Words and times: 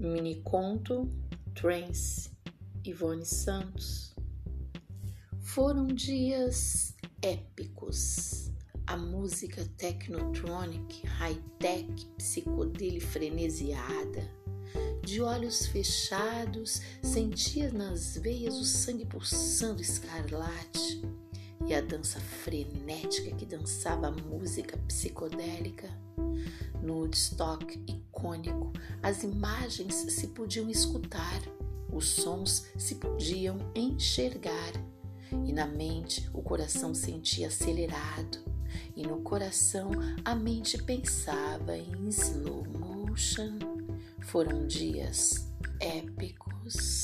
Miniconto, 0.00 1.06
Trance, 1.54 2.30
Ivone 2.86 3.26
Santos. 3.26 4.14
Foram 5.40 5.88
dias 5.88 6.94
épicos. 7.20 8.50
A 8.86 8.96
música 8.96 9.62
technotronic, 9.76 11.06
high-tech, 11.06 12.06
psicodélica 12.16 13.06
frenesiada. 13.08 14.26
De 15.04 15.20
olhos 15.20 15.66
fechados, 15.66 16.80
sentia 17.02 17.70
nas 17.70 18.16
veias 18.16 18.54
o 18.54 18.64
sangue 18.64 19.04
pulsando 19.04 19.82
escarlate 19.82 21.02
e 21.66 21.74
a 21.74 21.82
dança 21.82 22.18
frenética 22.18 23.36
que 23.36 23.44
dançava 23.44 24.06
a 24.06 24.12
música 24.12 24.78
psicodélica. 24.88 25.90
No 26.82 27.00
Woodstock 27.00 27.82
icônico, 27.86 28.72
as 29.02 29.22
imagens 29.22 29.94
se 29.94 30.28
podiam 30.28 30.70
escutar, 30.70 31.42
os 31.92 32.08
sons 32.08 32.66
se 32.76 32.94
podiam 32.94 33.58
enxergar, 33.74 34.72
e 35.44 35.52
na 35.52 35.66
mente 35.66 36.28
o 36.32 36.42
coração 36.42 36.94
sentia 36.94 37.48
acelerado, 37.48 38.38
e 38.96 39.06
no 39.06 39.20
coração 39.20 39.90
a 40.24 40.34
mente 40.34 40.82
pensava 40.82 41.76
em 41.76 42.08
slow 42.08 42.64
motion. 42.78 43.58
Foram 44.20 44.66
dias 44.66 45.50
épicos. 45.80 46.99